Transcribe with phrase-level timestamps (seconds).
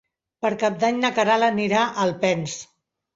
[0.45, 2.57] Per Cap d'Any na Queralt anirà a Alpens.